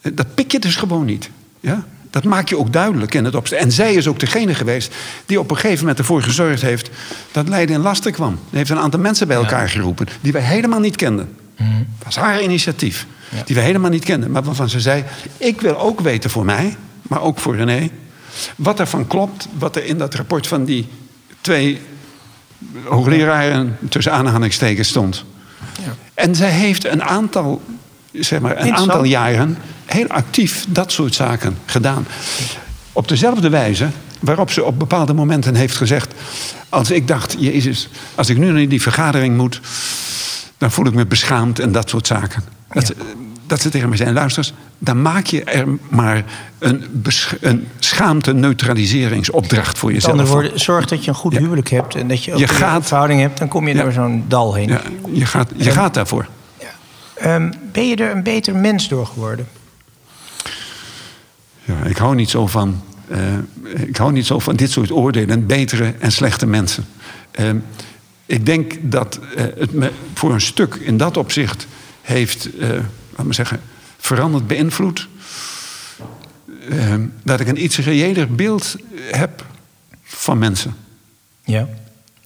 [0.00, 1.30] Eh, dat pik je dus gewoon niet.
[1.60, 1.84] Ja?
[2.10, 3.58] Dat maak je ook duidelijk in het opstel.
[3.58, 4.94] En zij is ook degene geweest
[5.26, 6.90] die op een gegeven moment ervoor gezorgd heeft
[7.32, 8.38] dat Leiden in lasten kwam.
[8.48, 11.36] Die heeft een aantal mensen bij elkaar geroepen die wij helemaal niet kenden.
[11.56, 11.78] Mhm.
[11.78, 13.06] Dat was haar initiatief.
[13.44, 14.30] Die we helemaal niet kenden.
[14.30, 15.04] Maar waarvan ze zei:
[15.36, 17.90] Ik wil ook weten voor mij, maar ook voor René.
[18.56, 20.88] Wat er van klopt, wat er in dat rapport van die
[21.40, 21.80] twee
[22.84, 25.24] hoogleraren tussen aanhalingstekens stond.
[25.84, 25.94] Ja.
[26.14, 27.62] En zij heeft een aantal,
[28.12, 32.06] zeg maar, een aantal jaren heel actief dat soort zaken gedaan.
[32.92, 33.88] Op dezelfde wijze
[34.20, 36.14] waarop ze op bepaalde momenten heeft gezegd:
[36.68, 39.60] Als ik dacht, Jezus, als ik nu naar die vergadering moet,
[40.58, 42.44] dan voel ik me beschaamd en dat soort zaken.
[42.72, 42.94] Dat,
[43.50, 46.24] dat ze tegen mij zijn: luister, dan maak je er maar
[46.58, 46.84] een,
[47.40, 50.30] een schaamte-neutraliseringsopdracht voor jezelf.
[50.30, 53.20] Dan zorg dat je een goed huwelijk hebt en dat je ook je een verhouding
[53.20, 54.68] hebt, dan kom je door zo'n dal heen.
[54.68, 54.80] Ja,
[55.12, 56.26] je gaat, je gaat daarvoor.
[57.24, 59.48] Um, ben je er een beter mens door geworden?
[61.64, 62.82] Ja, ik hou niet zo van.
[63.08, 63.18] Uh,
[63.86, 66.86] ik hou niet zo van dit soort oordelen, betere en slechte mensen.
[67.40, 67.50] Uh,
[68.26, 71.66] ik denk dat uh, het me voor een stuk in dat opzicht
[72.02, 72.48] heeft,
[73.20, 73.60] laat me zeggen,
[73.98, 75.08] veranderd, beïnvloed.
[77.22, 78.76] dat ik een iets reëler beeld
[79.10, 79.44] heb
[80.02, 80.76] van mensen.
[81.44, 81.68] Ja.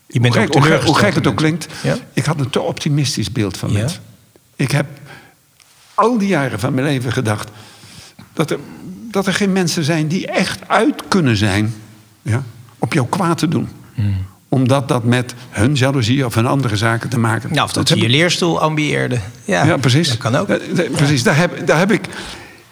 [0.07, 1.97] Je bent hoe, gek, hoe, hoe gek het ook klinkt, ja?
[2.13, 3.79] ik had een te optimistisch beeld van ja?
[3.79, 4.03] mensen.
[4.57, 4.87] Ik heb
[5.95, 7.51] al die jaren van mijn leven gedacht
[8.33, 8.59] dat er
[9.11, 11.75] dat er geen mensen zijn die echt uit kunnen zijn
[12.23, 12.43] ja,
[12.79, 13.69] op jouw kwaad te doen.
[13.95, 14.27] Hmm.
[14.55, 17.55] Omdat dat met hun jaloezie of hun andere zaken te maken heeft.
[17.55, 19.19] Nou, of dat, ze je leerstoel ambieerde.
[19.45, 20.09] Ja, ja, precies.
[20.09, 20.47] Dat kan ook.
[20.93, 22.05] precies, daar, heb, daar heb ik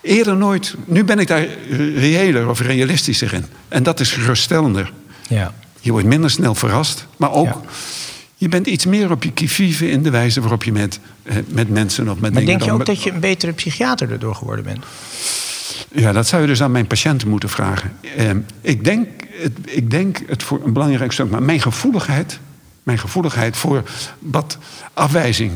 [0.00, 0.74] eerder nooit...
[0.84, 1.46] Nu ben ik daar
[1.94, 3.44] reëler of realistischer in.
[3.68, 4.92] En dat is geruststellender.
[5.28, 5.54] Ja.
[5.80, 7.60] Je wordt minder snel verrast, maar ook...
[8.34, 11.68] Je bent iets meer op je kivive in de wijze waarop je met, eh, met
[11.68, 12.46] mensen of met maar dingen...
[12.46, 14.84] denk je ook dat je een betere psychiater erdoor geworden bent?
[15.94, 17.92] Ja, dat zou je dus aan mijn patiënten moeten vragen.
[18.16, 22.38] Eh, ik, denk, het, ik denk het voor een belangrijk stuk, maar mijn gevoeligheid,
[22.82, 23.82] mijn gevoeligheid voor
[24.18, 24.58] wat
[24.92, 25.52] afwijzing,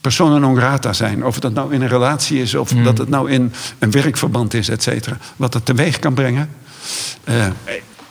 [0.00, 1.24] persona non grata zijn.
[1.24, 2.84] Of dat nou in een relatie is, of hmm.
[2.84, 5.16] dat het nou in een werkverband is, et cetera.
[5.36, 6.50] Wat het teweeg kan brengen.
[7.24, 7.46] Uh,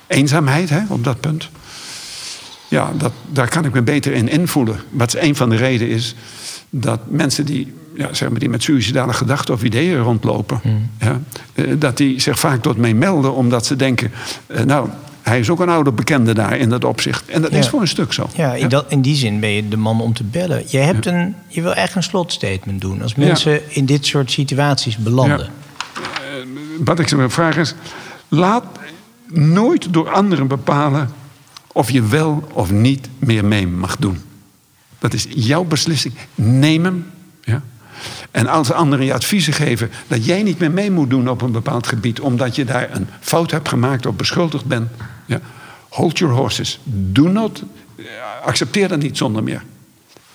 [0.08, 1.50] eenzaamheid hè, op dat punt.
[2.68, 4.80] Ja, dat, daar kan ik me beter in invoelen.
[4.90, 6.16] Wat een van de redenen is
[6.70, 10.90] dat mensen die ja, zeg maar, die met suïcidale gedachten of ideeën rondlopen, hmm.
[11.00, 11.22] ja,
[11.54, 14.12] eh, dat die zich vaak tot mij melden omdat ze denken,
[14.48, 14.90] eh, nou,
[15.22, 17.30] hij is ook een oude bekende daar in dat opzicht.
[17.30, 18.30] En dat is voor een stuk zo.
[18.36, 20.64] Ja, in, Dat, in die zin ben je de man om te bellen.
[20.68, 24.98] Je, hebt een, je wil echt een slotstatement doen als mensen in dit soort situaties
[24.98, 25.40] belanden.
[25.40, 26.04] Uh,
[26.80, 27.76] wat ik ze vraag is,
[28.28, 28.64] laat
[29.28, 31.10] nooit door anderen bepalen
[31.72, 34.18] of je wel of niet meer mee mag doen.
[35.00, 36.14] Dat is jouw beslissing.
[36.36, 37.06] Neem hem.
[37.44, 37.62] Ja?
[38.32, 41.52] En als anderen je adviezen geven dat jij niet meer mee moet doen op een
[41.52, 44.90] bepaald gebied, omdat je daar een fout hebt gemaakt of beschuldigd bent,
[45.26, 45.40] ja,
[45.90, 46.80] hold your horses.
[46.84, 47.64] Do not,
[48.44, 49.62] accepteer dat niet zonder meer.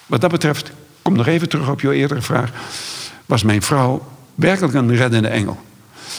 [0.07, 0.73] Wat dat betreft,
[1.03, 2.51] kom nog even terug op je eerdere vraag,
[3.27, 5.61] was mijn vrouw werkelijk een reddende engel.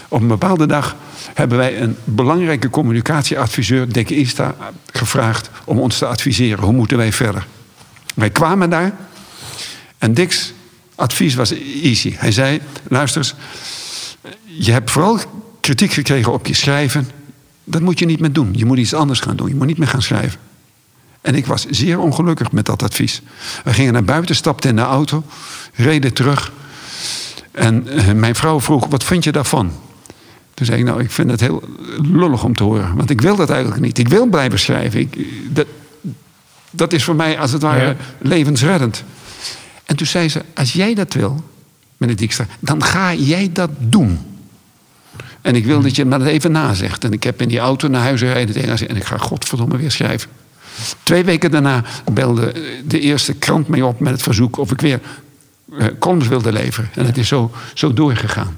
[0.07, 0.95] Op een bepaalde dag
[1.33, 4.55] hebben wij een belangrijke communicatieadviseur, Dick Ista,
[4.91, 6.63] gevraagd om ons te adviseren.
[6.63, 7.47] Hoe moeten wij verder?
[8.15, 8.93] Wij kwamen daar
[9.97, 10.53] en Dick's
[11.03, 12.13] advies was easy.
[12.17, 13.33] Hij zei: luister,
[14.43, 15.19] je hebt vooral
[15.59, 17.09] kritiek gekregen op je schrijven.
[17.63, 18.49] Dat moet je niet meer doen.
[18.53, 19.47] Je moet iets anders gaan doen.
[19.47, 20.39] Je moet niet meer gaan schrijven.
[21.21, 23.21] En ik was zeer ongelukkig met dat advies.
[23.63, 25.23] We gingen naar buiten, stapten in de auto,
[25.73, 26.51] reden terug.
[27.51, 29.71] En eh, mijn vrouw vroeg: Wat vind je daarvan?
[30.53, 31.63] Toen zei ik: Nou, ik vind het heel
[32.01, 32.95] lullig om te horen.
[32.95, 33.97] Want ik wil dat eigenlijk niet.
[33.97, 34.99] Ik wil blijven schrijven.
[34.99, 35.17] Ik,
[35.55, 35.67] dat,
[36.71, 39.03] dat is voor mij als het ware levensreddend.
[39.83, 41.43] En toen zei ze, als jij dat wil,
[41.97, 44.19] meneer Dijkstra, dan ga jij dat doen.
[45.41, 47.03] En ik wil dat je dat even nazegt.
[47.03, 50.29] En ik heb in die auto naar huis gereden en ik ga godverdomme weer schrijven.
[51.03, 52.53] Twee weken daarna belde
[52.85, 54.99] de eerste krant mij op met het verzoek of ik weer
[55.71, 56.89] uh, columns wilde leveren.
[56.95, 58.57] En het is zo, zo doorgegaan.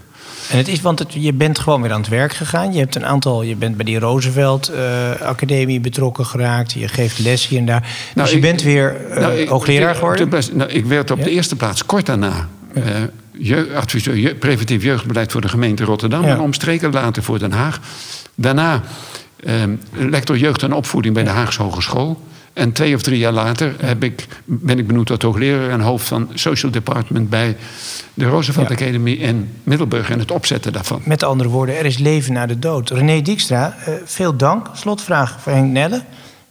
[0.49, 2.73] En het is, want het, je bent gewoon weer aan het werk gegaan.
[2.73, 6.71] Je hebt een aantal, je bent bij die Roosevelt uh, Academie betrokken geraakt.
[6.71, 7.81] Je geeft les hier en daar.
[8.15, 10.29] Nou, dus je bent weer uh, nou, hoogleraar geworden?
[10.53, 12.47] nou, ik werd op de eerste plaats kort daarna
[13.39, 16.23] uh, adviseur preventief jeugdbeleid voor de gemeente Rotterdam.
[16.23, 17.79] En omstreken later voor Den Haag.
[18.35, 18.81] Daarna
[19.43, 22.21] ehm, lector jeugd en opvoeding bij de Haagse Hogeschool.
[22.55, 26.07] En twee of drie jaar later heb ik, ben ik benoemd tot hoogleraar en hoofd
[26.07, 27.57] van Social Department bij
[28.13, 31.01] de Roosevelt Academy in Middelburg en het opzetten daarvan.
[31.05, 32.89] Met andere woorden, er is leven na de dood.
[32.89, 34.69] René Dijkstra, uh, veel dank.
[34.73, 36.03] Slotvraag voor Henk Nelle.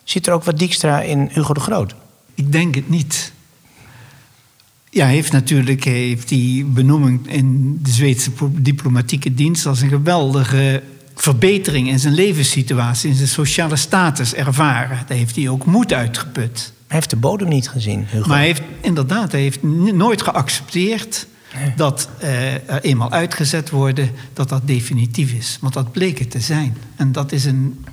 [0.02, 1.94] Zit er ook wat Dijkstra in Hugo de Groot?
[2.34, 3.32] Ik denk het niet.
[4.90, 10.82] Ja, hij heeft natuurlijk heeft die benoeming in de Zweedse diplomatieke dienst als een geweldige
[11.14, 14.98] verbetering in zijn levenssituatie, in zijn sociale status ervaren.
[15.06, 16.72] Daar heeft hij ook moed uitgeput.
[16.86, 18.06] Hij heeft de bodem niet gezien.
[18.10, 18.28] Hugo.
[18.28, 21.26] Maar hij heeft inderdaad, hij heeft nooit geaccepteerd
[21.76, 25.58] dat uh, er eenmaal uitgezet worden, dat dat definitief is.
[25.60, 26.76] Want dat bleek het te zijn.
[26.96, 27.84] En dat is een.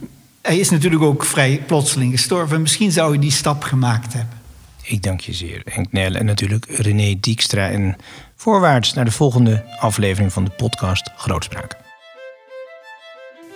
[0.41, 2.61] Hij is natuurlijk ook vrij plotseling gestorven.
[2.61, 4.37] Misschien zou hij die stap gemaakt hebben.
[4.81, 7.69] Ik dank je zeer, Henk Nel en natuurlijk René Dijkstra.
[7.69, 7.95] En
[8.35, 11.80] voorwaarts naar de volgende aflevering van de podcast Grootspraak.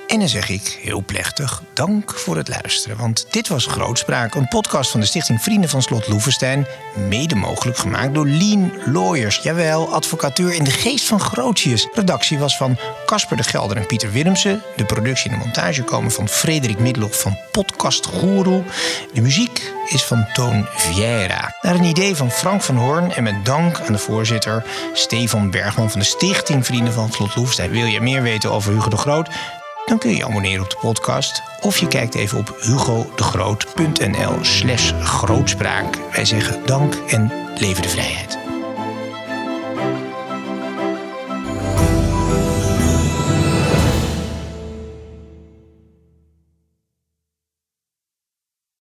[0.07, 2.97] En dan zeg ik heel plechtig dank voor het luisteren.
[2.97, 6.65] Want dit was Grootspraak, een podcast van de Stichting Vrienden van Slot Loevestein.
[7.07, 9.37] Mede mogelijk gemaakt door Lean Lawyers.
[9.37, 11.87] Jawel, advocatuur in de geest van Grootjes.
[11.93, 14.61] Redactie was van Casper de Gelder en Pieter Willemsen.
[14.75, 18.63] De productie en de montage komen van Frederik Middelhoff van Podcast Guru.
[19.13, 21.55] De muziek is van Toon Vieira.
[21.61, 24.63] Naar een idee van Frank van Hoorn en met dank aan de voorzitter
[24.93, 27.71] Stefan Bergman van de Stichting Vrienden van Slot Loevestein.
[27.71, 29.29] Wil je meer weten over Hugo de Groot?
[29.85, 31.41] Dan kun je abonneren op de podcast.
[31.61, 35.97] Of je kijkt even op hugodegroot.nl slash grootspraak.
[36.11, 38.44] Wij zeggen dank en leven de vrijheid.